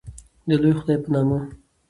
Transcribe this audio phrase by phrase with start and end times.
[0.47, 1.39] د لوی خدای په نامه